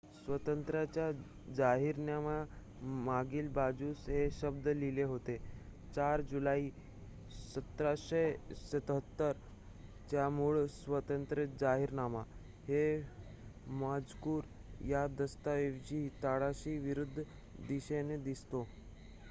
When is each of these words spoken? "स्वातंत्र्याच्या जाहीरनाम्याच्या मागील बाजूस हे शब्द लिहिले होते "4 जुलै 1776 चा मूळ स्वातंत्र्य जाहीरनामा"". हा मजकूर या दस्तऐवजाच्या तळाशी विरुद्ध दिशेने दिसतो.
"स्वातंत्र्याच्या 0.17 1.09
जाहीरनाम्याच्या 1.55 2.87
मागील 3.05 3.47
बाजूस 3.53 3.97
हे 4.07 4.29
शब्द 4.31 4.67
लिहिले 4.69 5.03
होते 5.03 5.35
"4 5.95 6.21
जुलै 6.31 6.61
1776 7.49 9.31
चा 10.09 10.27
मूळ 10.29 10.57
स्वातंत्र्य 10.75 11.45
जाहीरनामा"". 11.59 12.23
हा 12.67 12.81
मजकूर 13.81 14.47
या 14.85 15.05
दस्तऐवजाच्या 15.19 16.23
तळाशी 16.23 16.77
विरुद्ध 16.79 17.23
दिशेने 17.67 18.17
दिसतो. 18.23 18.63